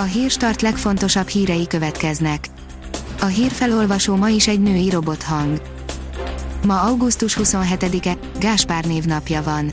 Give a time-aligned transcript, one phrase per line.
[0.00, 2.48] A hírstart legfontosabb hírei következnek.
[3.20, 5.60] A hírfelolvasó ma is egy női robothang.
[6.66, 9.72] Ma augusztus 27-e, Gáspár névnapja van.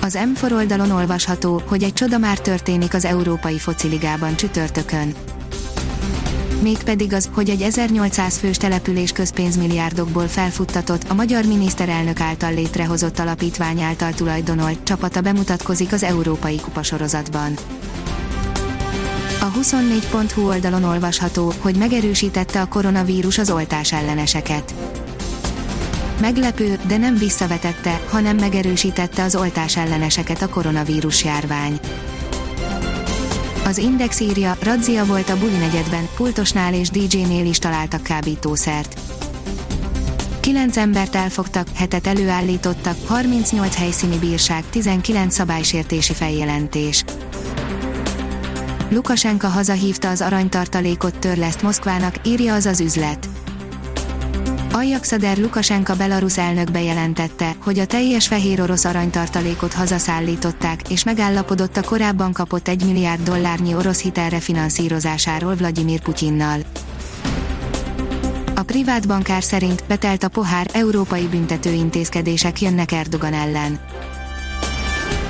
[0.00, 5.14] Az M4 oldalon olvasható, hogy egy csoda már történik az Európai Fociligában csütörtökön.
[6.62, 13.80] Mégpedig az, hogy egy 1800 fős település közpénzmilliárdokból felfuttatott, a magyar miniszterelnök által létrehozott alapítvány
[13.80, 17.54] által tulajdonolt csapata bemutatkozik az Európai Kupasorozatban.
[19.44, 24.74] A 24.hu oldalon olvasható, hogy megerősítette a koronavírus az oltás elleneseket.
[26.20, 31.78] Meglepő, de nem visszavetette, hanem megerősítette az oltás elleneseket a koronavírus járvány.
[33.64, 39.00] Az Index írja, razzia volt a buli negyedben, pultosnál és DJ-nél is találtak kábítószert.
[40.40, 47.04] Kilenc embert elfogtak, hetet előállítottak, 38 helyszíni bírság, 19 szabálysértési feljelentés.
[48.94, 53.28] Lukasenka hazahívta az aranytartalékot törleszt Moszkvának, írja az az üzlet.
[54.72, 61.82] Ajaxader Lukasenka belarusz elnök bejelentette, hogy a teljes fehér orosz aranytartalékot hazaszállították, és megállapodott a
[61.82, 66.60] korábban kapott 1 milliárd dollárnyi orosz hitelre finanszírozásáról Vladimir Putyinnal.
[68.54, 73.80] A privát bankár szerint betelt a pohár, európai büntetőintézkedések jönnek Erdogan ellen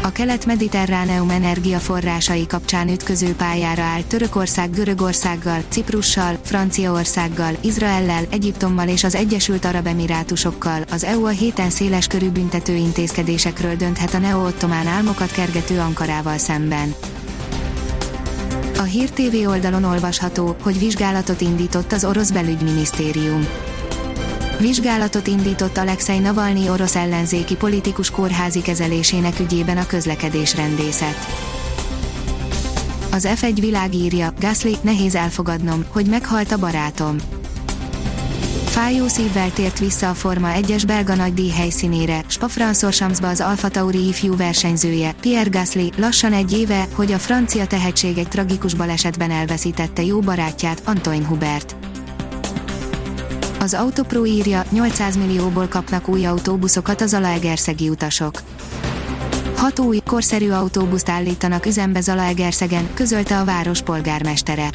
[0.05, 9.14] a kelet-mediterráneum energiaforrásai kapcsán ütköző pályára áll Törökország Görögországgal, Ciprussal, Franciaországgal, Izraellel, Egyiptommal és az
[9.14, 10.82] Egyesült Arab Emirátusokkal.
[10.91, 16.94] Az EU a héten széles körű büntető intézkedésekről dönthet a neo-ottomán álmokat kergető Ankarával szemben.
[18.78, 23.47] A Hír TV oldalon olvasható, hogy vizsgálatot indított az orosz belügyminisztérium
[24.58, 31.16] Vizsgálatot indított Alexei Navalnyi orosz ellenzéki politikus kórházi kezelésének ügyében a közlekedésrendészet.
[33.10, 37.16] Az F1 világírja, Gasly, nehéz elfogadnom, hogy meghalt a barátom.
[38.64, 44.36] Fájó szívvel tért vissza a Forma 1-es belga nagydíj helyszínére, Spa-Francorchamps-ba az Alfa Tauri ifjú
[44.36, 50.19] versenyzője, Pierre Gasly, lassan egy éve, hogy a francia tehetség egy tragikus balesetben elveszítette jó
[50.21, 51.76] barátját, Antoine Hubert.
[53.64, 58.42] Az Autopro írja, 800 millióból kapnak új autóbuszokat az Zalaegerszegi utasok.
[59.56, 64.70] Hat új, korszerű autóbuszt állítanak üzembe Zalaegerszegen, közölte a város polgármestere.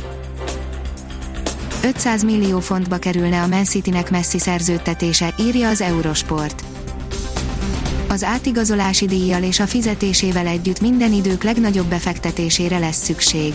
[1.84, 6.64] 500 millió fontba kerülne a Man City-nek messzi szerződtetése, írja az Eurosport.
[8.08, 13.54] Az átigazolási díjjal és a fizetésével együtt minden idők legnagyobb befektetésére lesz szükség.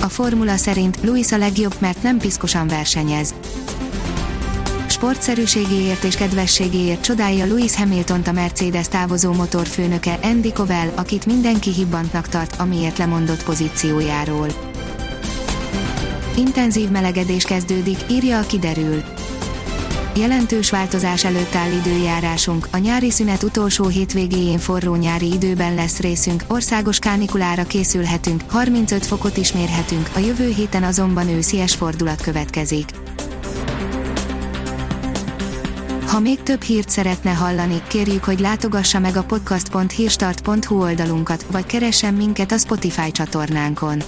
[0.00, 3.34] A formula szerint Luis a legjobb, mert nem piszkosan versenyez.
[4.86, 12.28] Sportszerűségéért és kedvességéért csodálja Lewis hamilton a Mercedes távozó motorfőnöke Andy Covell, akit mindenki hibbantnak
[12.28, 14.48] tart, amiért lemondott pozíciójáról.
[16.36, 19.02] Intenzív melegedés kezdődik, írja a kiderül.
[20.16, 26.44] Jelentős változás előtt áll időjárásunk, a nyári szünet utolsó hétvégéjén forró nyári időben lesz részünk,
[26.46, 32.90] országos kánikulára készülhetünk, 35 fokot is mérhetünk, a jövő héten azonban őszies fordulat következik.
[36.06, 42.14] Ha még több hírt szeretne hallani, kérjük, hogy látogassa meg a podcast.hírstart.hu oldalunkat, vagy keressen
[42.14, 44.02] minket a Spotify csatornánkon.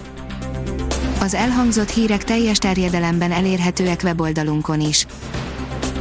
[1.21, 5.07] Az elhangzott hírek teljes terjedelemben elérhetőek weboldalunkon is.